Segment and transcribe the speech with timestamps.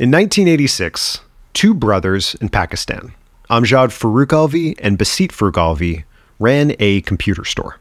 [0.00, 1.20] In 1986,
[1.52, 3.14] two brothers in Pakistan,
[3.48, 6.02] Amjad Farooq Alvi and Basit Farooq Alvi,
[6.40, 7.78] ran a computer store.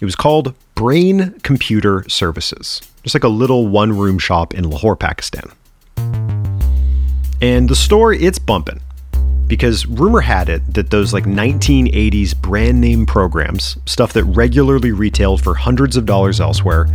[0.00, 4.96] It was called Brain Computer Services, just like a little one room shop in Lahore,
[4.96, 5.48] Pakistan.
[7.40, 8.80] And the store, it's bumping
[9.46, 15.40] because rumor had it that those like 1980s brand name programs, stuff that regularly retailed
[15.40, 16.88] for hundreds of dollars elsewhere,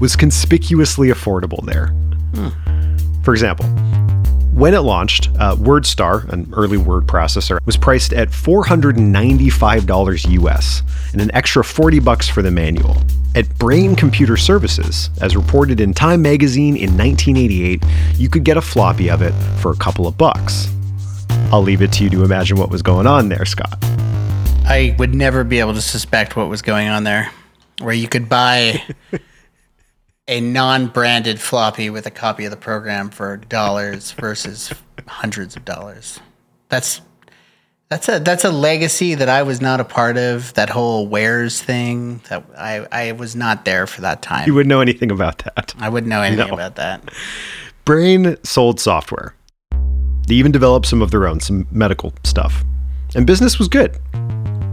[0.00, 1.86] was conspicuously affordable there.
[2.34, 2.74] Hmm.
[3.24, 3.66] For example,
[4.52, 10.82] when it launched, uh, WordStar, an early word processor, was priced at $495 US
[11.12, 12.98] and an extra 40 bucks for the manual.
[13.34, 17.82] At Brain Computer Services, as reported in Time magazine in 1988,
[18.16, 20.68] you could get a floppy of it for a couple of bucks.
[21.50, 23.78] I'll leave it to you to imagine what was going on there, Scott.
[24.66, 27.30] I would never be able to suspect what was going on there,
[27.80, 28.82] where you could buy
[30.26, 34.72] a non-branded floppy with a copy of the program for dollars versus
[35.06, 36.20] hundreds of dollars.
[36.68, 37.02] That's
[37.90, 40.54] that's a that's a legacy that I was not a part of.
[40.54, 42.20] That whole wares thing.
[42.28, 44.46] That I I was not there for that time.
[44.46, 45.74] You wouldn't know anything about that.
[45.78, 46.54] I wouldn't know anything no.
[46.54, 47.10] about that.
[47.84, 49.34] Brain sold software.
[50.26, 52.64] They even developed some of their own, some medical stuff,
[53.14, 53.98] and business was good.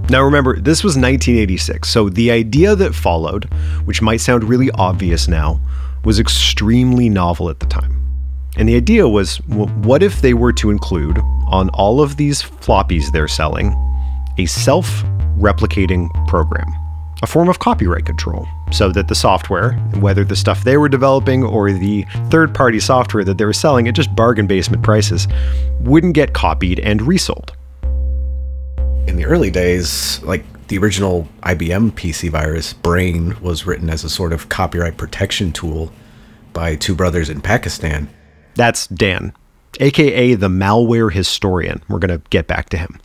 [0.10, 3.46] Now remember, this was 1986, so the idea that followed,
[3.86, 5.60] which might sound really obvious now,
[6.04, 7.98] was extremely novel at the time.
[8.58, 13.12] And the idea was what if they were to include on all of these floppies
[13.12, 13.74] they're selling
[14.38, 15.04] a self
[15.38, 16.68] replicating program,
[17.24, 21.44] a form of copyright control, so that the software, whether the stuff they were developing
[21.44, 25.28] or the third party software that they were selling at just bargain basement prices,
[25.80, 27.54] wouldn't get copied and resold
[29.12, 34.10] in the early days, like the original IBM PC virus, Brain, was written as a
[34.10, 35.92] sort of copyright protection tool
[36.54, 38.10] by two brothers in Pakistan.
[38.56, 39.34] That's Dan,
[39.82, 41.84] aka the malware historian.
[41.90, 43.02] We're going to get back to him.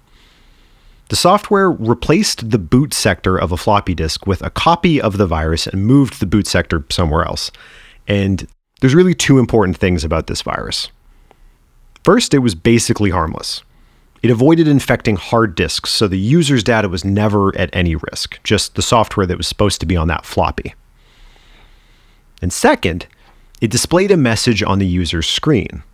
[1.09, 5.27] The software replaced the boot sector of a floppy disk with a copy of the
[5.27, 7.51] virus and moved the boot sector somewhere else.
[8.07, 8.47] And
[8.81, 10.89] there's really two important things about this virus.
[12.05, 13.63] First, it was basically harmless.
[14.27, 18.75] It avoided infecting hard disks, so the user's data was never at any risk, just
[18.75, 20.75] the software that was supposed to be on that floppy.
[22.43, 23.07] And second,
[23.61, 25.85] it displayed a message on the user's screen,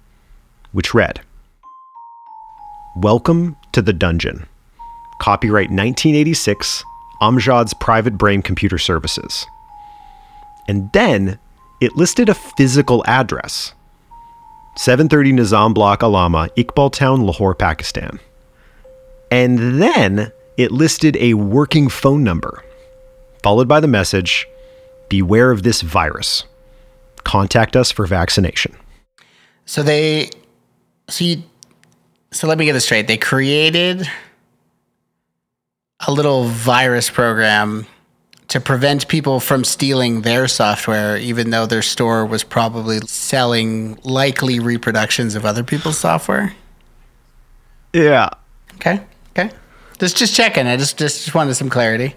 [0.72, 1.20] which read
[2.96, 4.46] Welcome to the dungeon.
[5.20, 6.84] Copyright 1986,
[7.20, 9.46] Amjad's Private Brain Computer Services.
[10.68, 11.38] And then
[11.82, 13.74] it listed a physical address
[14.76, 18.18] 730 Nizam Block Allama, Iqbal Town, Lahore, Pakistan.
[19.30, 22.64] And then it listed a working phone number,
[23.42, 24.46] followed by the message
[25.08, 26.44] Beware of this virus.
[27.24, 28.74] Contact us for vaccination.
[29.66, 30.30] So they,
[31.08, 31.42] so you,
[32.30, 33.08] so let me get this straight.
[33.08, 34.08] They created
[36.06, 37.86] a little virus program
[38.52, 44.60] to prevent people from stealing their software, even though their store was probably selling likely
[44.60, 46.54] reproductions of other people's software?
[47.94, 48.28] Yeah.
[48.74, 49.00] Okay.
[49.30, 49.50] Okay.
[49.98, 50.66] Just just checking.
[50.66, 52.14] I just just, just wanted some clarity.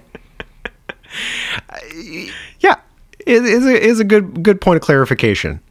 [2.59, 2.75] yeah,
[3.19, 5.61] it is a, is a good good point of clarification.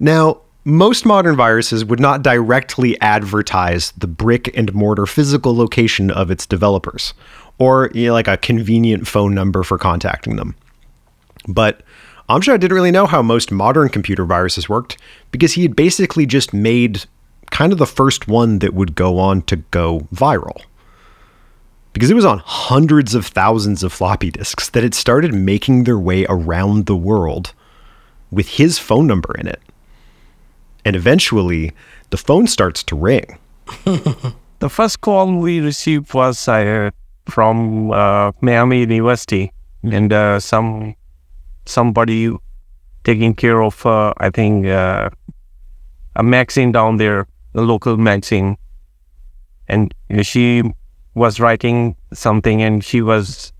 [0.00, 6.30] Now, most modern viruses would not directly advertise the brick and mortar physical location of
[6.30, 7.12] its developers
[7.58, 10.54] or you know, like a convenient phone number for contacting them.
[11.46, 11.82] But
[12.28, 14.96] Amjad didn't really know how most modern computer viruses worked
[15.30, 17.04] because he had basically just made
[17.50, 20.62] kind of the first one that would go on to go viral.
[21.92, 25.98] Because it was on hundreds of thousands of floppy disks that had started making their
[25.98, 27.52] way around the world
[28.32, 29.60] with his phone number in it.
[30.84, 31.72] And eventually,
[32.10, 33.38] the phone starts to ring.
[33.84, 36.90] the first call we received was uh,
[37.26, 39.52] from uh, Miami University,
[39.82, 40.94] and uh, some
[41.66, 42.30] somebody
[43.04, 45.10] taking care of uh, I think uh,
[46.16, 48.56] a magazine down there, a local magazine,
[49.68, 50.62] and she
[51.14, 53.52] was writing something, and she was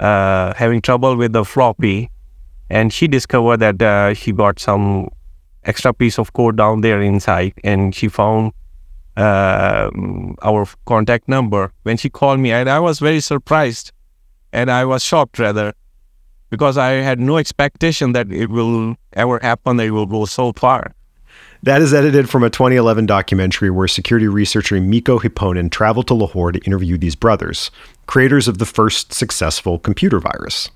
[0.00, 2.10] uh, having trouble with the floppy,
[2.70, 5.08] and she discovered that uh, she got some
[5.64, 8.52] extra piece of code down there inside, and she found
[9.18, 9.90] uh,
[10.42, 13.92] our contact number when she called me, and I was very surprised,
[14.52, 15.74] and I was shocked rather,
[16.50, 19.76] because I had no expectation that it will ever happen.
[19.76, 20.94] That it will go so far.
[21.64, 26.52] That is edited from a 2011 documentary where security researcher Mikko Hyppönen traveled to Lahore
[26.52, 27.72] to interview these brothers,
[28.06, 30.70] creators of the first successful computer virus.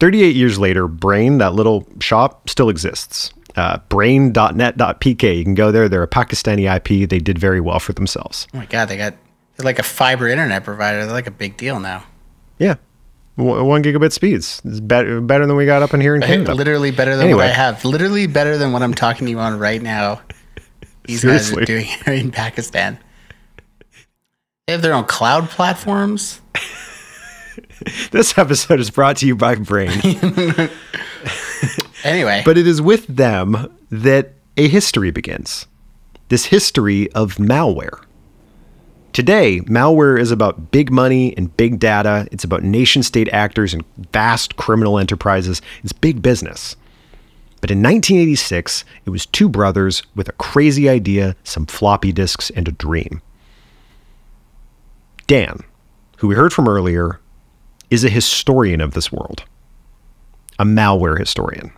[0.00, 3.32] 38 years later, Brain, that little shop, still exists.
[3.56, 5.36] Uh, brain.net.pk.
[5.38, 5.88] You can go there.
[5.88, 7.08] They're a Pakistani IP.
[7.08, 8.46] They did very well for themselves.
[8.54, 9.14] Oh my god, they got
[9.56, 11.04] they're like a fiber internet provider.
[11.04, 12.04] They're like a big deal now.
[12.58, 12.76] Yeah.
[13.36, 14.60] W- one gigabit speeds.
[14.64, 16.54] It's better, better than we got up in here in Canada.
[16.54, 17.44] Literally better than Anyway.
[17.44, 17.84] what I have.
[17.84, 20.20] Literally better than what I'm talking to you on right now.
[21.04, 22.98] These guys are doing it in Pakistan.
[24.66, 26.40] They have their own cloud platforms.
[28.10, 29.90] This episode is brought to you by Brain.
[32.04, 35.66] Anyway, But it is with them that a history begins.
[36.28, 38.02] This history of malware.
[39.12, 42.26] Today, malware is about big money and big data.
[42.30, 45.60] It's about nation state actors and vast criminal enterprises.
[45.82, 46.76] It's big business.
[47.60, 52.66] But in 1986, it was two brothers with a crazy idea, some floppy disks, and
[52.68, 53.20] a dream.
[55.26, 55.60] Dan,
[56.18, 57.20] who we heard from earlier,
[57.90, 59.44] is a historian of this world,
[60.60, 61.72] a malware historian.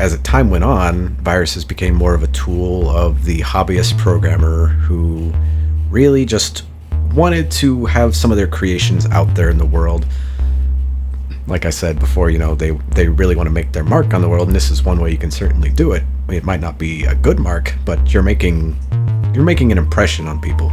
[0.00, 5.30] as time went on, viruses became more of a tool of the hobbyist programmer who
[5.90, 6.64] really just
[7.12, 10.06] wanted to have some of their creations out there in the world.
[11.46, 14.22] Like I said before, you know, they they really want to make their mark on
[14.22, 16.02] the world, and this is one way you can certainly do it.
[16.30, 18.78] It might not be a good mark, but you're making
[19.34, 20.72] you're making an impression on people.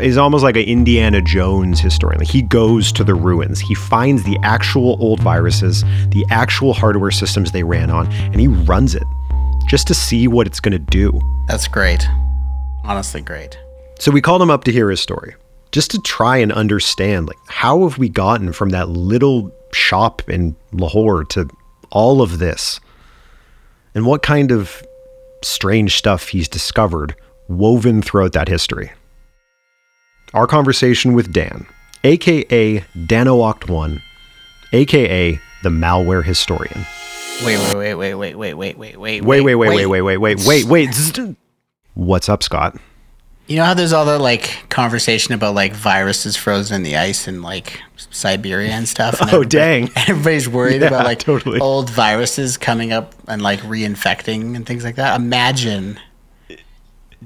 [0.00, 2.20] He's almost like an Indiana Jones historian.
[2.20, 3.60] Like he goes to the ruins.
[3.60, 8.48] He finds the actual old viruses, the actual hardware systems they ran on, and he
[8.48, 9.04] runs it
[9.66, 11.20] just to see what it's going to do.
[11.48, 12.06] that's great.
[12.84, 13.58] Honestly, great.
[13.98, 15.34] So we called him up to hear his story,
[15.72, 20.54] just to try and understand like how have we gotten from that little shop in
[20.72, 21.48] Lahore to
[21.90, 22.80] all of this?
[23.94, 24.82] And what kind of
[25.44, 27.14] strange stuff he's discovered
[27.48, 28.90] woven throughout that history.
[30.34, 31.64] Our conversation with Dan,
[32.02, 34.02] aka danooct1,
[34.72, 36.84] aka the malware historian.
[37.44, 40.16] Wait, wait, wait, wait, wait, wait, wait, wait, wait, Wait, wait, wait, wait, wait, wait,
[40.18, 41.36] wait, wait, wait.
[41.94, 42.76] What's up, Scott?
[43.46, 47.28] You know how there's all that like conversation about like viruses frozen in the ice
[47.28, 47.80] in like
[48.10, 49.20] Siberia and stuff.
[49.20, 49.90] And Oh, dang.
[49.96, 51.60] Everybody's worried Yeah, about like totally.
[51.60, 55.20] old viruses coming up and like reinfecting and things like that.
[55.20, 56.00] Imagine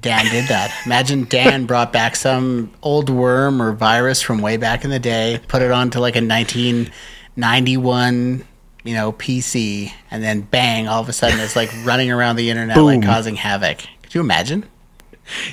[0.00, 0.72] Dan did that.
[0.86, 5.40] Imagine Dan brought back some old worm or virus from way back in the day,
[5.48, 8.44] put it onto like a 1991,
[8.84, 12.50] you know, PC, and then bang, all of a sudden it's like running around the
[12.50, 13.78] internet like causing havoc.
[14.02, 14.64] Could you imagine?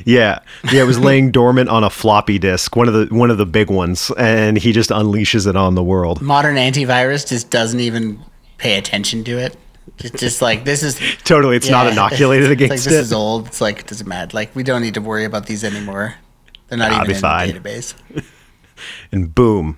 [0.06, 0.40] Yeah,
[0.72, 0.84] yeah.
[0.84, 3.70] It was laying dormant on a floppy disk, one of the one of the big
[3.70, 6.22] ones, and he just unleashes it on the world.
[6.22, 8.22] modern antivirus just doesn't even
[8.58, 9.58] pay attention to it.
[10.00, 13.00] It's just like this is Totally, it's not yeah, inoculated it's like against this it.
[13.00, 13.48] is old.
[13.48, 14.36] It's like it doesn't matter.
[14.36, 16.16] Like we don't need to worry about these anymore.
[16.68, 17.54] They're not Nah, even in fine.
[17.54, 17.94] the database.
[19.12, 19.78] and boom,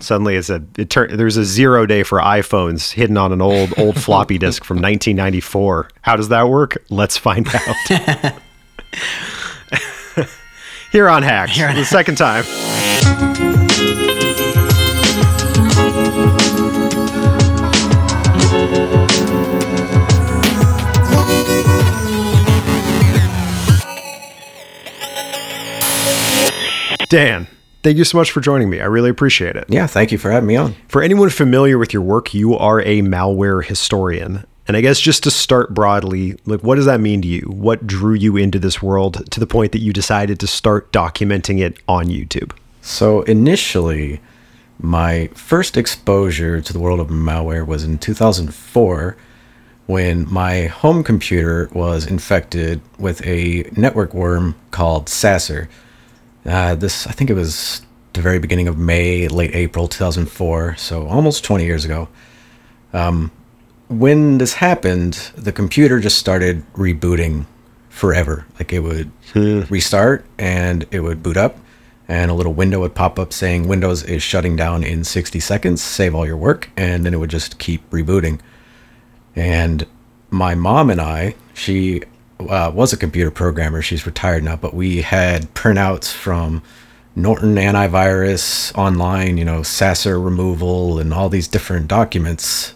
[0.00, 3.72] suddenly it's a it tur- there's a zero day for iPhones hidden on an old
[3.78, 5.88] old floppy disk from 1994.
[6.02, 6.84] How does that work?
[6.90, 8.34] Let's find out.
[10.92, 12.44] Here on Hacked, Here on the second time.
[27.10, 27.48] Dan,
[27.82, 28.80] thank you so much for joining me.
[28.80, 29.64] I really appreciate it.
[29.68, 30.76] Yeah, thank you for having me on.
[30.86, 34.46] For anyone familiar with your work, you are a malware historian.
[34.68, 37.40] And I guess just to start broadly, like what does that mean to you?
[37.48, 41.58] What drew you into this world to the point that you decided to start documenting
[41.58, 42.52] it on YouTube?
[42.80, 44.20] So initially,
[44.78, 49.16] my first exposure to the world of malware was in 2004
[49.86, 55.68] when my home computer was infected with a network worm called Sasser.
[56.44, 57.82] Uh, this, I think it was
[58.12, 62.08] the very beginning of May, late April 2004, so almost 20 years ago.
[62.92, 63.30] Um,
[63.88, 67.46] when this happened, the computer just started rebooting
[67.88, 68.46] forever.
[68.58, 71.56] Like it would restart and it would boot up,
[72.08, 75.82] and a little window would pop up saying Windows is shutting down in 60 seconds,
[75.82, 78.40] save all your work, and then it would just keep rebooting.
[79.36, 79.86] And
[80.30, 82.02] my mom and I, she
[82.48, 83.82] uh, was a computer programmer.
[83.82, 86.62] She's retired now, but we had printouts from
[87.16, 92.74] Norton antivirus online, you know, Sasser removal, and all these different documents.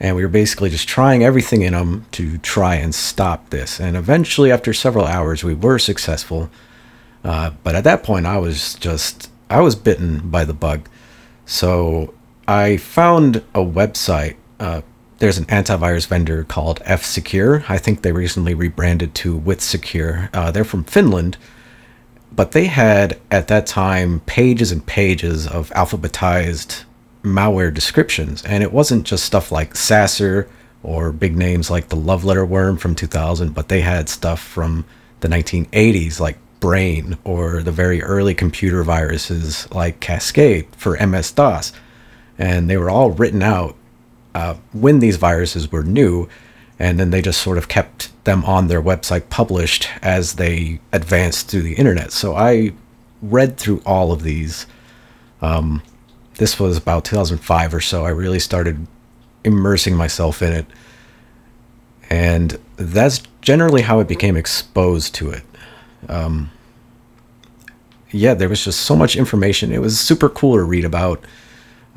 [0.00, 3.80] And we were basically just trying everything in them to try and stop this.
[3.80, 6.50] And eventually, after several hours, we were successful.
[7.24, 10.88] Uh, but at that point, I was just, I was bitten by the bug.
[11.46, 12.14] So
[12.46, 14.36] I found a website.
[14.60, 14.82] Uh,
[15.18, 17.64] there's an antivirus vendor called F Secure.
[17.68, 20.30] I think they recently rebranded to WithSecure.
[20.32, 21.36] Uh, they're from Finland,
[22.32, 26.84] but they had at that time pages and pages of alphabetized
[27.22, 30.48] malware descriptions, and it wasn't just stuff like Sasser
[30.82, 34.84] or big names like the Love Letter Worm from 2000, but they had stuff from
[35.20, 41.72] the 1980s like Brain or the very early computer viruses like Cascade for MS DOS.
[42.36, 43.74] And they were all written out
[44.38, 46.28] uh, when these viruses were new,
[46.78, 51.48] and then they just sort of kept them on their website published as they advanced
[51.48, 52.12] through the internet.
[52.12, 52.72] So I
[53.20, 54.66] read through all of these.
[55.42, 55.82] Um,
[56.36, 58.04] this was about 2005 or so.
[58.04, 58.86] I really started
[59.42, 60.66] immersing myself in it.
[62.08, 65.42] And that's generally how I became exposed to it.
[66.08, 66.52] Um,
[68.12, 69.72] yeah, there was just so much information.
[69.72, 71.24] It was super cool to read about.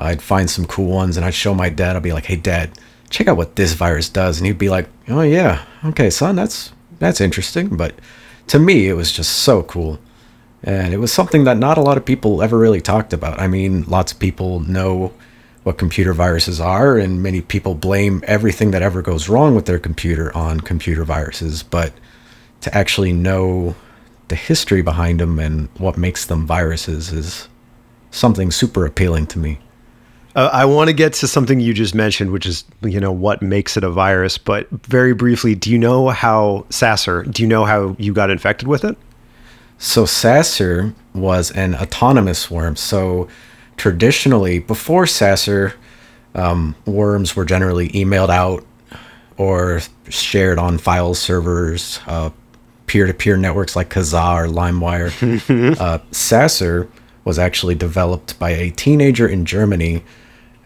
[0.01, 1.95] I'd find some cool ones and I'd show my dad.
[1.95, 2.71] I'd be like, "Hey, dad,
[3.09, 6.73] check out what this virus does," and he'd be like, "Oh yeah, okay, son, that's
[6.99, 7.93] that's interesting." But
[8.47, 9.99] to me, it was just so cool,
[10.63, 13.39] and it was something that not a lot of people ever really talked about.
[13.39, 15.13] I mean, lots of people know
[15.63, 19.79] what computer viruses are, and many people blame everything that ever goes wrong with their
[19.79, 21.93] computer on computer viruses, but
[22.61, 23.75] to actually know
[24.29, 27.47] the history behind them and what makes them viruses is
[28.09, 29.59] something super appealing to me.
[30.35, 33.41] Uh, I want to get to something you just mentioned, which is you know what
[33.41, 34.37] makes it a virus.
[34.37, 37.23] But very briefly, do you know how Sasser?
[37.23, 38.97] Do you know how you got infected with it?
[39.77, 42.75] So Sasser was an autonomous worm.
[42.75, 43.27] So
[43.77, 45.73] traditionally, before Sasser,
[46.35, 48.63] um, worms were generally emailed out
[49.37, 52.29] or shared on file servers, uh,
[52.85, 55.79] peer-to-peer networks like Kazaa or LimeWire.
[55.81, 56.87] uh, Sasser
[57.25, 60.03] was actually developed by a teenager in Germany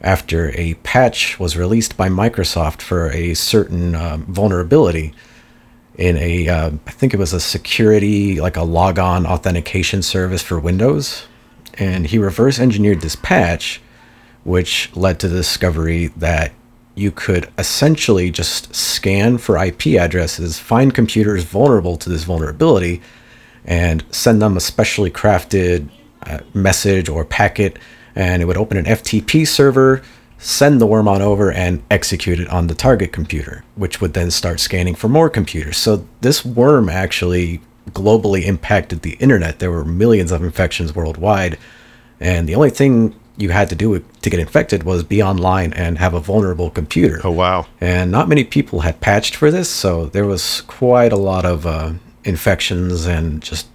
[0.06, 5.14] after a patch was released by Microsoft for a certain uh, vulnerability
[5.98, 10.60] in a, uh, I think it was a security, like a logon authentication service for
[10.60, 11.26] Windows.
[11.74, 13.82] And he reverse engineered this patch,
[14.44, 16.54] which led to the discovery that
[16.94, 23.02] you could essentially just scan for IP addresses, find computers vulnerable to this vulnerability,
[23.66, 25.90] and send them a specially crafted
[26.24, 27.80] uh, message or packet.
[28.16, 30.02] And it would open an FTP server,
[30.38, 34.32] send the worm on over, and execute it on the target computer, which would then
[34.32, 35.78] start scanning for more computers.
[35.78, 39.60] So this worm actually globally impacted the internet.
[39.60, 41.58] There were millions of infections worldwide.
[42.20, 45.98] And the only thing you had to do to get infected was be online and
[45.98, 47.20] have a vulnerable computer.
[47.24, 47.68] Oh wow!
[47.82, 51.66] And not many people had patched for this, so there was quite a lot of
[51.66, 51.94] uh,
[52.24, 53.68] infections and just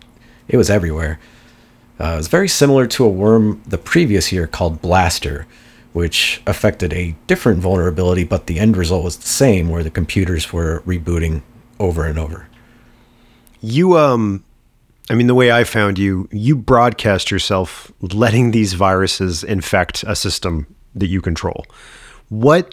[0.48, 1.18] it was everywhere.
[2.00, 5.46] Uh, it was very similar to a worm the previous year called Blaster,
[5.92, 10.52] which affected a different vulnerability, but the end result was the same, where the computers
[10.52, 11.42] were rebooting
[11.78, 12.48] over and over.
[13.60, 14.44] You um
[15.10, 20.14] I mean, the way I found you, you broadcast yourself letting these viruses infect a
[20.14, 21.66] system that you control.
[22.28, 22.72] What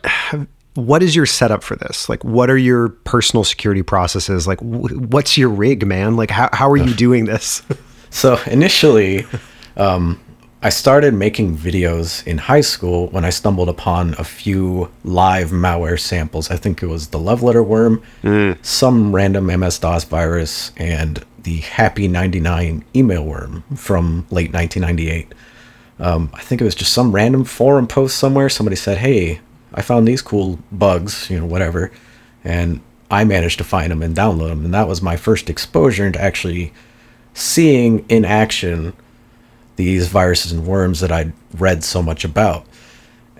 [0.75, 2.07] what is your setup for this?
[2.07, 4.48] Like, what are your personal security processes?
[4.48, 6.15] Like, what's your rig, man?
[6.15, 7.63] Like, how how are you doing this?
[8.10, 9.26] so initially,
[9.78, 10.20] um,
[10.62, 16.00] I started making videos in high school when I stumbled upon a few live malware
[16.00, 16.50] samples.
[16.50, 18.58] I think it was the love letter worm, mm.
[18.66, 25.34] some random MS DOS virus, and the Happy 99 email worm from late 1998.
[26.00, 28.50] Um, I think it was just some random forum post somewhere.
[28.50, 29.40] Somebody said, "Hey,
[29.74, 31.92] I found these cool bugs, you know, whatever,"
[32.44, 36.06] and I managed to find them and download them, and that was my first exposure
[36.06, 36.74] into actually
[37.38, 38.94] seeing in action
[39.75, 42.65] these viruses and worms that I'd read so much about.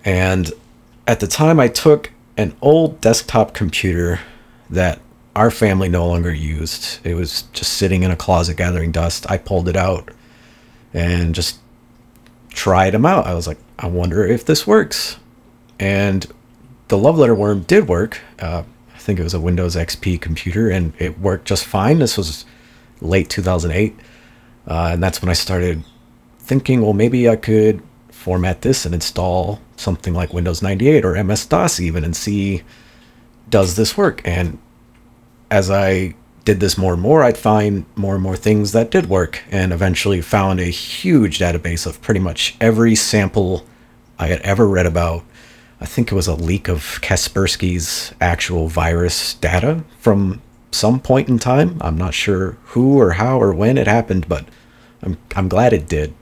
[0.06, 0.51] And
[1.08, 4.20] at the time, I took an old desktop computer
[4.70, 5.01] that
[5.36, 7.00] our family no longer used.
[7.04, 9.30] It was just sitting in a closet gathering dust.
[9.32, 10.10] I pulled it out
[10.94, 11.60] and just
[12.50, 13.25] tried them out.
[13.25, 15.18] I was like, I wonder if this works.
[15.80, 16.25] And
[16.89, 18.20] the love letter worm did work.
[18.38, 18.63] Uh,
[18.94, 21.98] I think it was a Windows XP computer and it worked just fine.
[21.98, 22.46] This was
[23.01, 23.96] late 2008.
[24.68, 25.84] Uh, and that's when I started
[26.39, 31.46] thinking, well, maybe I could format this and install something like Windows 98 or MS
[31.46, 32.63] DOS even and see
[33.50, 34.22] does this work?
[34.25, 34.58] And
[35.50, 39.10] as I did this more and more, I'd find more and more things that did
[39.10, 43.66] work, and eventually found a huge database of pretty much every sample
[44.18, 45.24] I had ever read about.
[45.80, 51.40] I think it was a leak of Kaspersky's actual virus data from some point in
[51.40, 51.78] time.
[51.82, 54.46] I'm not sure who or how or when it happened, but
[55.02, 56.14] I'm I'm glad it did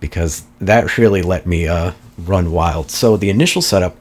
[0.00, 2.90] because that really let me uh, run wild.
[2.90, 3.96] So the initial setup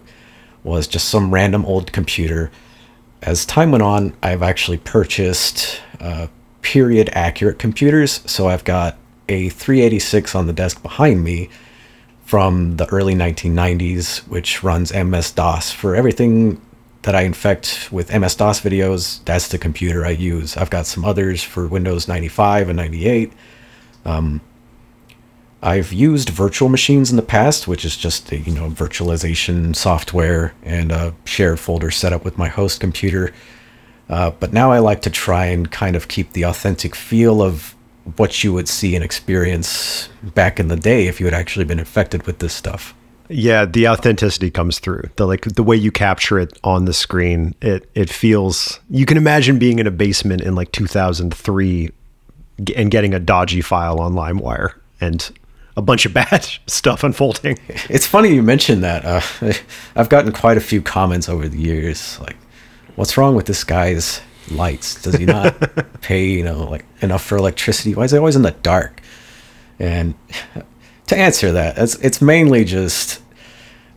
[0.64, 2.52] was just some random old computer
[3.22, 6.28] as time went on, I've actually purchased uh,
[6.62, 8.22] period accurate computers.
[8.26, 8.98] So I've got
[9.28, 11.50] a 386 on the desk behind me
[12.24, 16.62] from the early 1990s, which runs MS DOS for everything
[17.04, 20.58] that I infect with MS DOS videos, that's the computer I use.
[20.58, 23.32] I've got some others for Windows 95 and 98.
[24.06, 24.42] Um,
[25.62, 30.92] I've used virtual machines in the past, which is just you know virtualization software and
[30.92, 33.34] a shared folder set up with my host computer.
[34.10, 37.76] Uh, but now I like to try and kind of keep the authentic feel of
[38.16, 41.80] what you would see and experience back in the day if you had actually been
[41.80, 42.96] infected with this stuff.
[43.30, 45.04] Yeah, the authenticity comes through.
[45.16, 49.18] The like the way you capture it on the screen, it it feels you can
[49.18, 51.92] imagine being in a basement in like 2003
[52.76, 55.32] and getting a dodgy file on LimeWire and
[55.78, 57.58] a bunch of bad stuff unfolding.
[57.90, 59.06] It's funny you mentioned that.
[59.06, 59.54] Uh,
[59.96, 62.36] I've gotten quite a few comments over the years like
[62.96, 64.22] what's wrong with this guy's
[64.52, 65.02] lights?
[65.02, 65.56] Does he not
[66.02, 67.94] pay, you know, like enough for electricity?
[67.94, 69.02] Why is he always in the dark?
[69.80, 70.16] And
[71.10, 73.22] to answer that, it's it's mainly just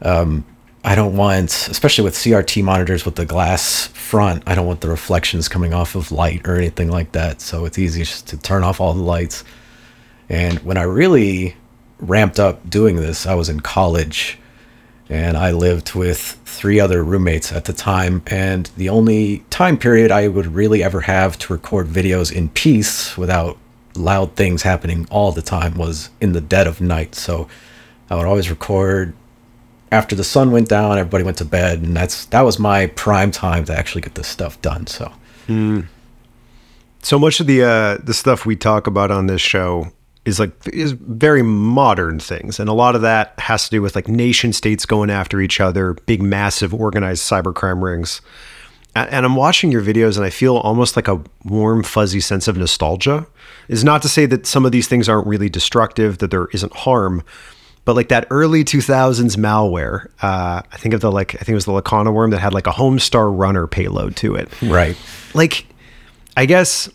[0.03, 0.45] um,
[0.85, 4.89] I don't want, especially with CRT monitors with the glass front, I don't want the
[4.89, 7.41] reflections coming off of light or anything like that.
[7.41, 9.45] So it's easy just to turn off all the lights.
[10.29, 11.57] And when I really
[12.01, 14.39] ramped up doing this, I was in college
[15.09, 18.23] and I lived with three other roommates at the time.
[18.27, 23.17] And the only time period I would really ever have to record videos in peace
[23.17, 23.57] without
[23.95, 27.15] loud things happening all the time was in the dead of night.
[27.15, 27.49] So
[28.11, 29.15] I would always record
[29.93, 33.31] after the sun went down, everybody went to bed, and that's that was my prime
[33.31, 34.87] time to actually get this stuff done.
[34.87, 35.13] So,
[35.47, 35.87] mm.
[37.03, 39.93] so much of the uh, the stuff we talk about on this show
[40.25, 43.95] is like is very modern things, and a lot of that has to do with
[43.95, 48.23] like nation states going after each other, big, massive, organized cybercrime rings.
[48.95, 52.57] And I'm watching your videos, and I feel almost like a warm, fuzzy sense of
[52.57, 53.27] nostalgia.
[53.69, 56.75] Is not to say that some of these things aren't really destructive, that there isn't
[56.75, 57.23] harm,
[57.85, 61.55] but like that early 2000s malware uh, i think of the like i think it
[61.55, 64.97] was the lacana worm that had like a homestar runner payload to it right
[65.35, 65.67] like
[66.37, 66.89] i guess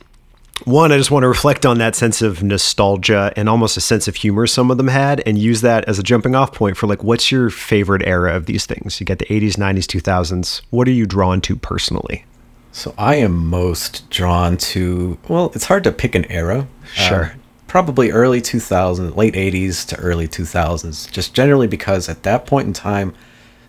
[0.66, 4.08] one i just want to reflect on that sense of nostalgia and almost a sense
[4.08, 6.88] of humor some of them had and use that as a jumping off point for
[6.88, 9.00] like what's your favorite era of these things?
[9.00, 12.26] You get the 80s 90s 2000s what are you drawn to personally?
[12.72, 16.68] So i am most drawn to well it's hard to pick an era.
[16.94, 17.26] Sure.
[17.26, 17.30] uh,
[17.68, 22.74] probably early 2000s, late 80s to early 2000s, just generally because at that point in
[22.74, 23.14] time,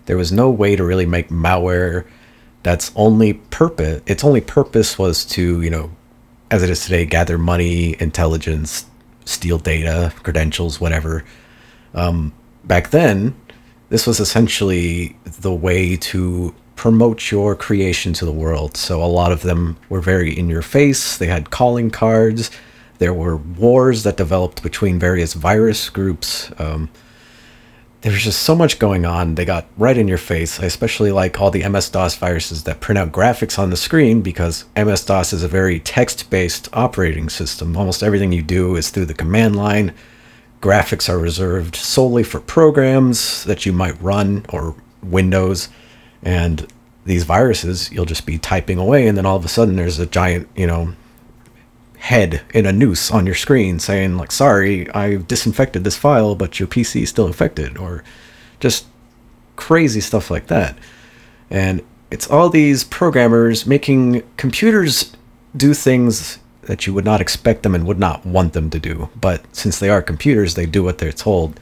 [0.05, 2.05] there was no way to really make malware
[2.63, 5.91] that's only purpose, its only purpose was to, you know,
[6.51, 8.85] as it is today, gather money, intelligence,
[9.25, 11.23] steal data, credentials, whatever.
[11.93, 12.33] Um,
[12.63, 13.35] back then,
[13.89, 18.77] this was essentially the way to promote your creation to the world.
[18.77, 21.17] So a lot of them were very in your face.
[21.17, 22.51] They had calling cards
[22.99, 26.51] there were wars that developed between various virus groups.
[26.59, 26.89] Um,
[28.01, 29.35] there was just so much going on.
[29.35, 30.59] They got right in your face.
[30.59, 34.21] I especially like all the MS DOS viruses that print out graphics on the screen
[34.21, 37.75] because MS DOS is a very text based operating system.
[37.75, 39.93] Almost everything you do is through the command line.
[40.61, 45.69] Graphics are reserved solely for programs that you might run or Windows.
[46.23, 46.67] And
[47.05, 50.05] these viruses, you'll just be typing away, and then all of a sudden there's a
[50.05, 50.93] giant, you know,
[51.99, 56.59] head in a noose on your screen saying like sorry I've disinfected this file but
[56.59, 58.03] your pc is still infected or
[58.59, 58.85] just
[59.59, 60.77] crazy stuff like that.
[61.49, 65.11] And it's all these programmers making computers
[65.55, 69.09] do things that you would not expect them and would not want them to do.
[69.19, 71.59] But since they are computers they do what they're told.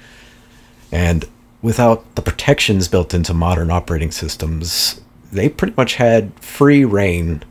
[0.91, 1.25] And
[1.61, 7.43] without the protections built into modern operating systems they pretty much had free reign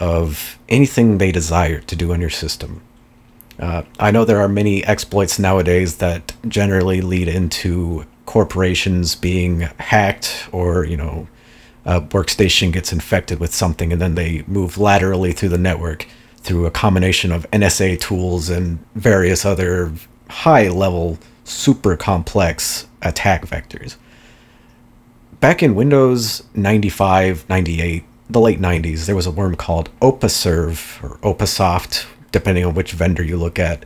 [0.00, 2.82] of anything they desire to do on your system.
[3.58, 10.48] Uh, I know there are many exploits nowadays that generally lead into corporations being hacked
[10.50, 11.28] or, you know,
[11.84, 16.06] a workstation gets infected with something and then they move laterally through the network
[16.38, 19.92] through a combination of NSA tools and various other
[20.30, 23.96] high level, super complex attack vectors.
[25.40, 31.18] Back in Windows 95, 98, the late 90s, there was a worm called Opaserv or
[31.18, 33.84] OpaSoft, depending on which vendor you look at.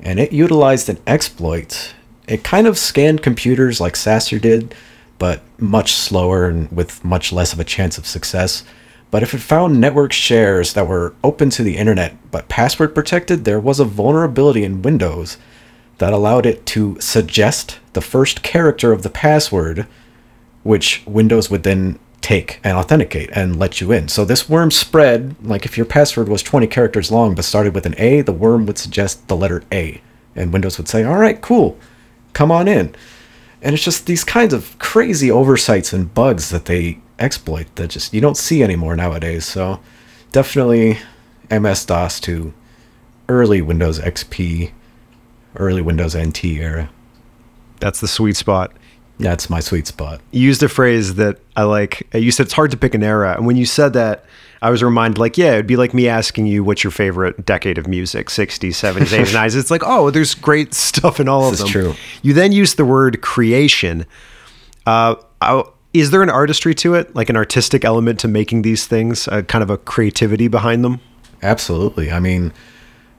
[0.00, 1.94] And it utilized an exploit.
[2.26, 4.74] It kind of scanned computers like Sasser did,
[5.18, 8.64] but much slower and with much less of a chance of success.
[9.10, 13.44] But if it found network shares that were open to the internet but password protected,
[13.44, 15.36] there was a vulnerability in Windows
[15.98, 19.86] that allowed it to suggest the first character of the password,
[20.62, 24.08] which Windows would then take and authenticate and let you in.
[24.08, 27.84] So this worm spread, like if your password was 20 characters long but started with
[27.84, 30.00] an A, the worm would suggest the letter A.
[30.34, 31.76] And Windows would say, all right, cool,
[32.32, 32.94] come on in.
[33.60, 38.14] And it's just these kinds of crazy oversights and bugs that they exploit that just
[38.14, 39.44] you don't see anymore nowadays.
[39.44, 39.80] So
[40.32, 40.98] definitely
[41.50, 42.54] MS DOS to
[43.28, 44.72] early Windows XP,
[45.56, 46.90] early Windows NT era.
[47.78, 48.72] That's the sweet spot.
[49.22, 50.20] That's my sweet spot.
[50.30, 52.06] You used a phrase that I like.
[52.14, 53.34] You said it's hard to pick an era.
[53.36, 54.24] And when you said that,
[54.60, 57.78] I was reminded, like, yeah, it'd be like me asking you what's your favorite decade
[57.78, 59.56] of music 60s, 70s, 80s, 90s.
[59.56, 61.72] It's like, oh, there's great stuff in all This of them.
[61.72, 61.94] true.
[62.22, 64.06] You then used the word creation.
[64.86, 68.86] Uh, I- is there an artistry to it, like an artistic element to making these
[68.86, 71.00] things, uh, kind of a creativity behind them?
[71.42, 72.10] Absolutely.
[72.10, 72.52] I mean,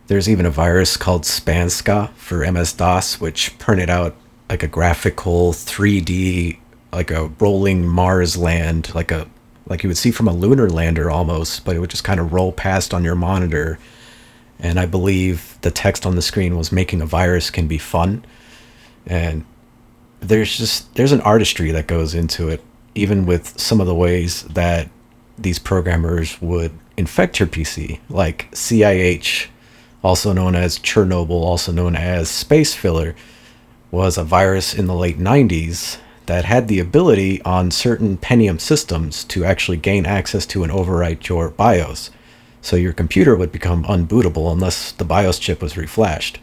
[0.07, 4.15] there's even a virus called Spanska for MS DOS, which printed out
[4.49, 6.57] like a graphical 3D,
[6.91, 9.27] like a rolling Mars land, like a
[9.67, 12.33] like you would see from a lunar lander almost, but it would just kind of
[12.33, 13.79] roll past on your monitor.
[14.59, 18.25] And I believe the text on the screen was making a virus can be fun.
[19.05, 19.45] And
[20.23, 22.63] there's just there's an artistry that goes into it
[22.95, 24.89] even with some of the ways that
[25.37, 29.47] these programmers would infect your pc like cih
[30.03, 33.15] also known as chernobyl also known as space filler
[33.93, 39.23] was a virus in the late 90s that had the ability on certain pentium systems
[39.23, 42.09] to actually gain access to and overwrite your bios.
[42.59, 46.37] So your computer would become unbootable unless the bios chip was reflashed.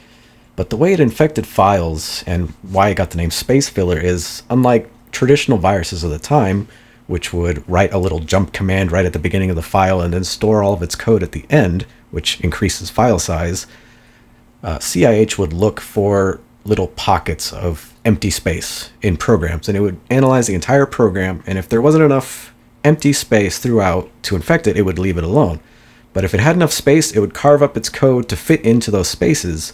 [0.55, 4.45] But the way it infected files and why it got the name space filler is
[4.49, 6.69] unlike traditional viruses of the time,
[7.09, 10.15] which would write a little jump command right at the beginning of the file and
[10.15, 13.67] then store all of its code at the end, which increases file size,
[14.63, 19.99] uh, CIH would look for little pockets of empty space in programs and it would
[20.11, 21.43] analyze the entire program.
[21.47, 25.25] And if there wasn't enough empty space throughout to infect it, it would leave it
[25.25, 25.61] alone.
[26.13, 28.91] But if it had enough space, it would carve up its code to fit into
[28.91, 29.73] those spaces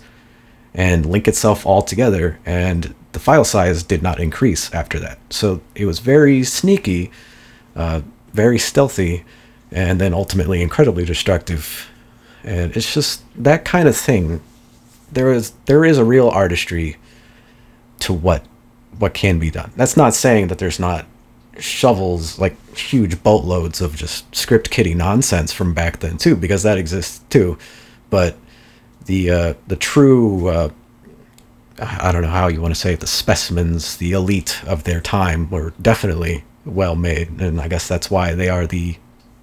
[0.76, 5.60] and link itself all together and the file size did not increase after that so
[5.74, 7.10] it was very sneaky
[7.74, 8.02] uh,
[8.34, 9.24] very stealthy
[9.72, 11.90] and then ultimately incredibly destructive
[12.44, 14.40] and it's just that kind of thing
[15.12, 16.96] there is there is a real artistry
[18.00, 18.44] to what
[18.98, 21.06] what can be done that's not saying that there's not
[21.58, 26.76] shovels like huge boatloads of just script kiddie nonsense from back then too because that
[26.78, 27.56] exists too
[28.10, 28.36] but
[29.06, 30.68] the uh, the true uh,
[31.78, 35.00] I don't know how you want to say it the specimens the elite of their
[35.00, 38.96] time were definitely well made and I guess that's why they are the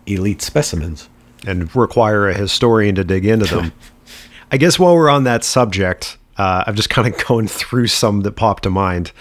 [0.06, 1.10] elite specimens.
[1.46, 3.74] and require a historian to dig into them.
[4.54, 8.22] I guess while we're on that subject, uh, I'm just kind of going through some
[8.22, 9.12] that popped to mind.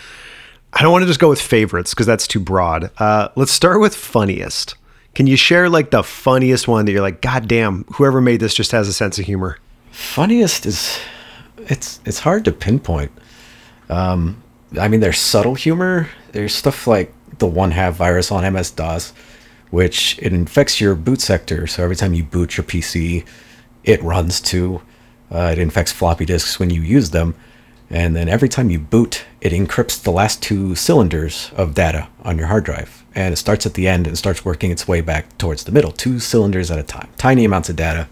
[0.75, 2.90] I don't want to just go with favorites because that's too broad.
[2.99, 4.75] Uh, let's start with funniest.
[5.14, 8.53] Can you share like the funniest one that you're like, God damn, whoever made this
[8.53, 9.57] just has a sense of humor?
[9.90, 10.99] Funniest is
[11.57, 13.11] it's it's hard to pinpoint.
[13.88, 14.42] Um,
[14.79, 16.11] I mean, there's subtle humor.
[16.33, 19.14] There's stuff like the one half virus on MS DOS,
[19.71, 21.66] which it infects your boot sector.
[21.66, 23.25] So every time you boot your PC,
[23.85, 24.83] it runs to.
[25.33, 27.35] Uh, it infects floppy disks when you use them,
[27.88, 32.37] and then every time you boot, it encrypts the last two cylinders of data on
[32.37, 35.37] your hard drive, and it starts at the end and starts working its way back
[35.38, 38.09] towards the middle, two cylinders at a time, tiny amounts of data.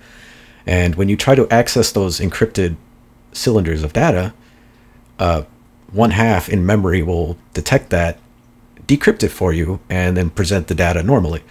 [0.66, 2.76] And when you try to access those encrypted
[3.32, 4.32] cylinders of data,
[5.18, 5.42] uh,
[5.92, 8.18] one half in memory will detect that,
[8.86, 11.42] decrypt it for you, and then present the data normally.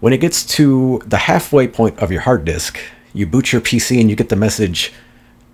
[0.00, 2.78] When it gets to the halfway point of your hard disk,
[3.12, 4.92] you boot your PC and you get the message,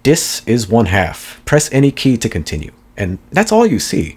[0.05, 1.41] This is one half.
[1.45, 4.17] Press any key to continue." And that's all you see.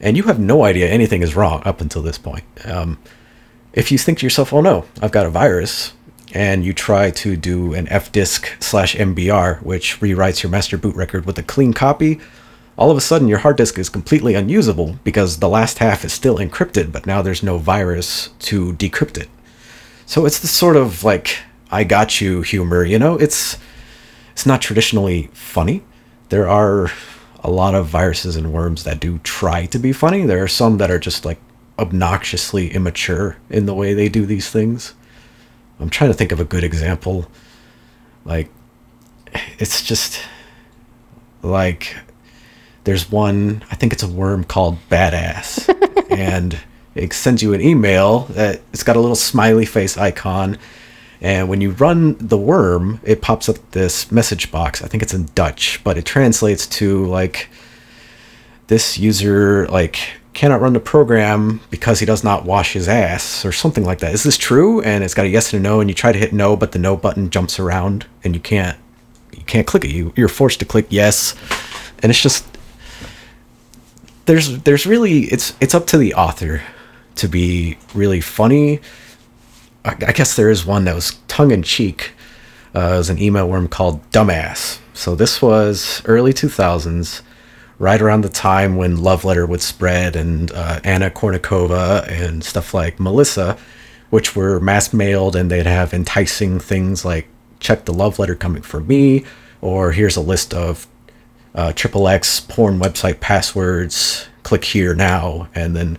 [0.00, 2.44] And you have no idea anything is wrong up until this point.
[2.64, 2.98] Um,
[3.72, 5.92] if you think to yourself, "Oh no, I've got a virus,"
[6.32, 11.26] and you try to do an fdisk slash mbr, which rewrites your master boot record
[11.26, 12.20] with a clean copy,
[12.76, 16.12] all of a sudden your hard disk is completely unusable because the last half is
[16.12, 19.28] still encrypted, but now there's no virus to decrypt it.
[20.06, 21.38] So it's the sort of like
[21.72, 23.16] I got you humor, you know?
[23.16, 23.58] It's
[24.32, 25.82] it's not traditionally funny.
[26.28, 26.90] There are
[27.42, 30.24] a lot of viruses and worms that do try to be funny.
[30.24, 31.40] There are some that are just like
[31.78, 34.94] obnoxiously immature in the way they do these things.
[35.80, 37.26] I'm trying to think of a good example.
[38.24, 38.50] Like
[39.58, 40.20] it's just
[41.42, 41.96] like
[42.84, 45.68] there's one I think it's a worm called Badass
[46.10, 46.58] and
[46.94, 50.58] it sends you an email that it's got a little smiley face icon
[51.22, 55.14] and when you run the worm it pops up this message box I think it's
[55.14, 57.48] in Dutch but it translates to like
[58.66, 59.98] this user like
[60.32, 64.14] cannot run the program because he does not wash his ass or something like that.
[64.14, 64.80] Is this true?
[64.80, 66.72] And it's got a yes and a no, and you try to hit no, but
[66.72, 68.78] the no button jumps around, and you can't
[69.32, 69.90] you can't click it.
[69.90, 71.34] You you're forced to click yes,
[72.02, 72.46] and it's just
[74.26, 76.62] there's there's really it's it's up to the author
[77.16, 78.80] to be really funny.
[79.84, 82.12] I, guess there is one that was tongue in cheek.
[82.74, 84.78] Uh, it was an email worm called Dumbass.
[84.94, 87.22] So this was early 2000s,
[87.78, 92.72] right around the time when Love Letter would spread and uh, Anna Kournikova and stuff
[92.74, 93.58] like Melissa,
[94.10, 98.62] which were mass mailed and they'd have enticing things like check the love letter coming
[98.62, 99.24] for me,
[99.60, 100.86] or here's a list of
[101.54, 104.28] uh, triple X porn website passwords.
[104.42, 105.96] Click here now, and then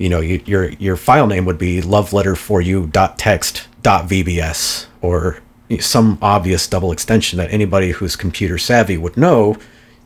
[0.00, 3.68] you know you, your your file name would be love letter for you dot text
[3.82, 5.40] dot vbs or
[5.78, 9.56] some obvious double extension that anybody who's computer savvy would know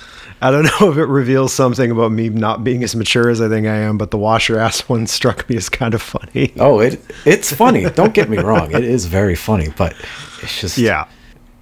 [0.41, 3.49] I don't know if it reveals something about me not being as mature as I
[3.49, 6.53] think I am, but the washer ass one struck me as kind of funny.
[6.59, 7.91] Oh, it it's funny.
[7.91, 9.97] Don't get me wrong; it is very funny, but
[10.43, 11.07] it's just Yeah.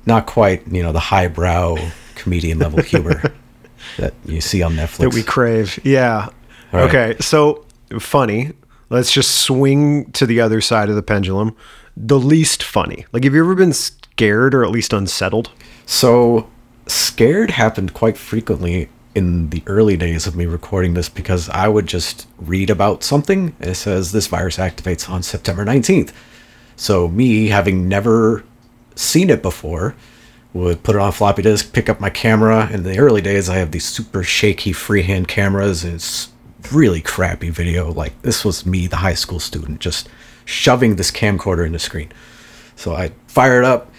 [0.04, 1.78] not quite you know the highbrow
[2.16, 3.22] comedian level humor
[3.98, 4.98] that you see on Netflix.
[4.98, 5.78] That we crave.
[5.84, 6.30] Yeah.
[6.72, 6.88] Right.
[6.88, 7.16] Okay.
[7.20, 7.64] So
[8.00, 8.52] funny.
[8.88, 11.56] Let's just swing to the other side of the pendulum.
[11.96, 13.04] The least funny.
[13.12, 15.50] Like, have you ever been scared or at least unsettled?
[15.86, 16.48] So,
[16.86, 21.86] scared happened quite frequently in the early days of me recording this because I would
[21.86, 26.12] just read about something and it says this virus activates on September 19th.
[26.76, 28.44] So, me having never
[28.94, 29.96] seen it before
[30.56, 32.68] would put it on floppy disk, pick up my camera.
[32.70, 36.30] In the early days, I have these super shaky freehand cameras and it's
[36.72, 37.92] really crappy video.
[37.92, 40.08] Like, this was me, the high school student, just
[40.44, 42.12] shoving this camcorder in the screen.
[42.74, 43.90] So I fire it up,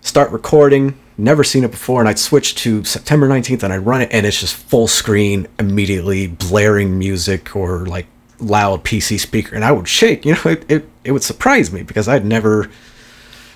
[0.00, 4.02] start recording, never seen it before, and I'd switch to September 19th and I'd run
[4.02, 8.06] it, and it's just full screen, immediately blaring music or like
[8.38, 10.24] loud PC speaker, and I would shake.
[10.24, 12.70] You know, it, it, it would surprise me because I'd never,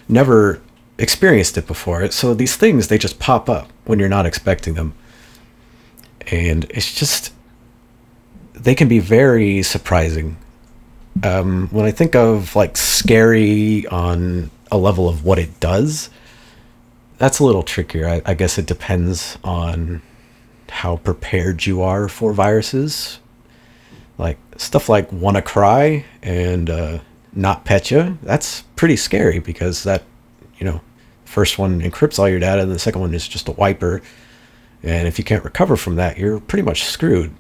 [0.08, 0.60] never
[0.98, 2.10] experienced it before.
[2.10, 4.94] So these things, they just pop up when you're not expecting them.
[6.28, 7.32] And it's just,
[8.54, 10.36] they can be very surprising
[11.24, 16.10] um, when I think of like scary on a level of what it does,
[17.18, 18.08] that's a little trickier.
[18.08, 20.02] I, I guess it depends on
[20.68, 23.20] how prepared you are for viruses.
[24.18, 26.98] Like stuff like WannaCry and uh,
[27.36, 30.02] NotPetya, that's pretty scary because that,
[30.58, 30.80] you know,
[31.24, 34.02] first one encrypts all your data and the second one is just a wiper.
[34.82, 37.34] And if you can't recover from that, you're pretty much screwed.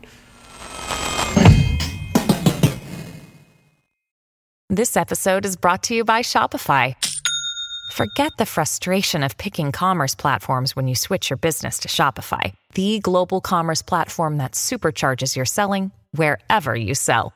[4.68, 6.94] This episode is brought to you by Shopify.
[7.92, 12.98] Forget the frustration of picking commerce platforms when you switch your business to Shopify, the
[12.98, 17.35] global commerce platform that supercharges your selling wherever you sell.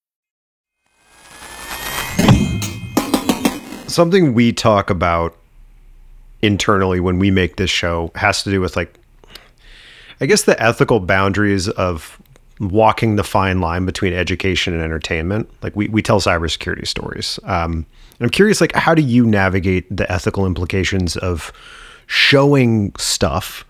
[3.91, 5.35] Something we talk about
[6.41, 8.97] internally when we make this show has to do with like
[10.21, 12.21] I guess the ethical boundaries of
[12.59, 15.49] walking the fine line between education and entertainment.
[15.63, 17.39] Like we, we tell cybersecurity stories.
[17.43, 17.87] Um,
[18.21, 21.51] I'm curious, like, how do you navigate the ethical implications of
[22.05, 23.65] showing stuff,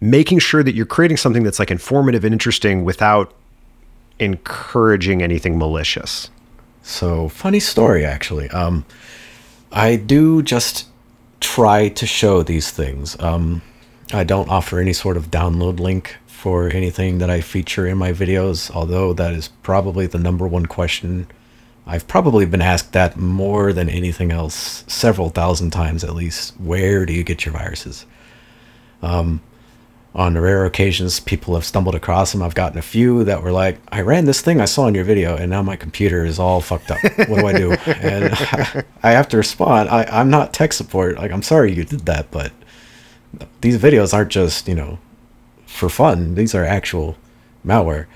[0.00, 3.34] making sure that you're creating something that's like informative and interesting without
[4.18, 6.30] encouraging anything malicious?
[6.82, 8.48] So, funny story actually.
[8.50, 8.86] Um,
[9.74, 10.86] I do just
[11.40, 13.18] try to show these things.
[13.20, 13.60] Um,
[14.12, 18.12] I don't offer any sort of download link for anything that I feature in my
[18.12, 21.26] videos, although that is probably the number one question.
[21.86, 26.54] I've probably been asked that more than anything else, several thousand times at least.
[26.60, 28.06] Where do you get your viruses?
[29.02, 29.42] Um,
[30.14, 32.42] on rare occasions, people have stumbled across them.
[32.42, 35.04] I've gotten a few that were like, I ran this thing I saw in your
[35.04, 37.02] video, and now my computer is all fucked up.
[37.28, 37.72] What do I do?
[37.86, 38.32] and
[39.02, 41.16] I have to respond, I, I'm not tech support.
[41.16, 42.52] Like, I'm sorry you did that, but
[43.60, 44.98] these videos aren't just, you know,
[45.66, 46.36] for fun.
[46.36, 47.16] These are actual
[47.66, 48.06] malware.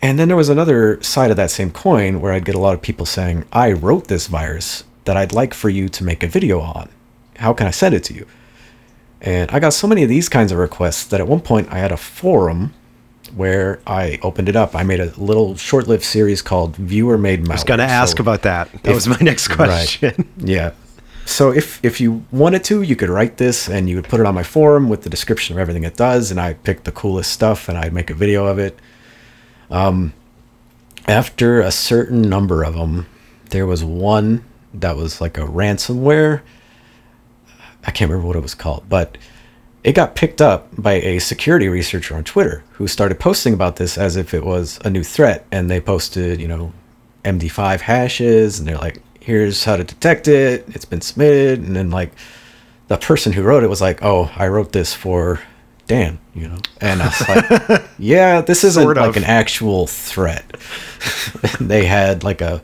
[0.00, 2.74] And then there was another side of that same coin where I'd get a lot
[2.74, 6.28] of people saying, I wrote this virus that I'd like for you to make a
[6.28, 6.90] video on.
[7.36, 8.26] How can I send it to you?
[9.24, 11.78] And I got so many of these kinds of requests that at one point I
[11.78, 12.74] had a forum
[13.34, 14.76] where I opened it up.
[14.76, 17.50] I made a little short lived series called Viewer Made Malware.
[17.50, 18.70] I was going to ask so about that.
[18.70, 20.14] That if, was my next question.
[20.16, 20.26] Right.
[20.36, 20.72] Yeah.
[21.26, 24.26] So if if you wanted to, you could write this and you would put it
[24.26, 27.32] on my forum with the description of everything it does, and I pick the coolest
[27.32, 28.78] stuff and I'd make a video of it.
[29.70, 30.12] Um,
[31.08, 33.06] after a certain number of them,
[33.48, 36.42] there was one that was like a ransomware.
[37.86, 39.18] I can't remember what it was called, but
[39.82, 43.98] it got picked up by a security researcher on Twitter who started posting about this
[43.98, 46.72] as if it was a new threat, and they posted, you know,
[47.24, 50.64] MD5 hashes, and they're like, here's how to detect it.
[50.68, 51.60] It's been submitted.
[51.60, 52.12] And then like
[52.88, 55.40] the person who wrote it was like, oh, I wrote this for
[55.86, 56.58] Dan, you know?
[56.80, 59.06] And I was like, yeah, this isn't sort of.
[59.06, 60.56] like an actual threat.
[61.60, 62.62] they had like a,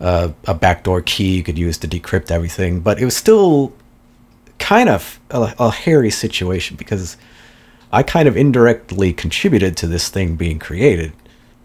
[0.00, 3.72] a, a backdoor key you could use to decrypt everything, but it was still
[4.58, 7.16] kind of a, a hairy situation because
[7.92, 11.12] I kind of indirectly contributed to this thing being created